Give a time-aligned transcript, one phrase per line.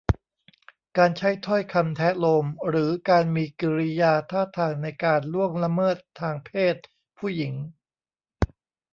[0.97, 6.75] การใช้ถ้อยคำแทะโลม หรือการมีกิริยาท่าทางในการล่วงละเมิดทางเพศ
[7.17, 7.53] ผู้หญิง